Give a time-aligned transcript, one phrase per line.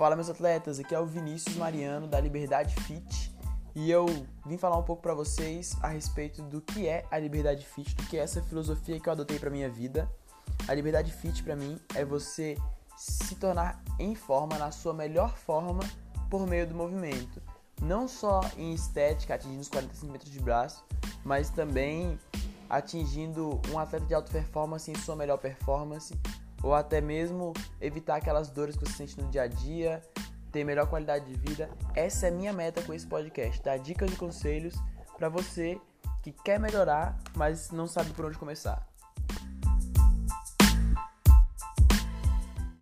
[0.00, 3.36] Fala meus atletas, aqui é o Vinícius Mariano da Liberdade Fit
[3.74, 4.06] e eu
[4.46, 8.04] vim falar um pouco para vocês a respeito do que é a Liberdade Fit, do
[8.04, 10.10] que é essa filosofia que eu adotei para minha vida.
[10.66, 12.56] A Liberdade Fit para mim é você
[12.96, 15.82] se tornar em forma, na sua melhor forma,
[16.30, 17.42] por meio do movimento.
[17.82, 20.82] Não só em estética, atingindo os 40 centímetros de braço,
[21.22, 22.18] mas também
[22.70, 26.18] atingindo um atleta de alta performance em sua melhor performance,
[26.62, 30.02] ou até mesmo evitar aquelas dores que você sente no dia a dia,
[30.50, 31.70] ter melhor qualidade de vida.
[31.94, 34.74] Essa é minha meta com esse podcast, dar dicas e conselhos
[35.16, 35.80] para você
[36.22, 38.86] que quer melhorar, mas não sabe por onde começar.